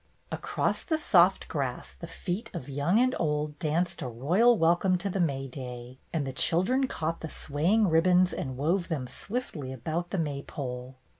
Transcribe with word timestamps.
"Across 0.31 0.85
the 0.85 0.97
soft 0.97 1.47
grass 1.47 1.93
the 1.93 2.07
feet 2.07 2.49
of 2.55 2.67
young 2.67 2.99
and 2.99 3.13
old 3.19 3.59
danced 3.59 4.01
a 4.01 4.07
royal 4.07 4.57
welcome 4.57 4.97
to 4.97 5.11
the 5.11 5.19
May 5.19 5.47
day, 5.47 5.99
and 6.11 6.25
the 6.25 6.33
children 6.33 6.87
caught 6.87 7.21
the 7.21 7.29
swaying 7.29 7.87
ribbons 7.87 8.33
and 8.33 8.57
wove 8.57 8.87
them 8.87 9.05
swiftly 9.05 9.71
about 9.71 10.09
the 10.09 10.17
May 10.17 10.41
pole. 10.41 10.95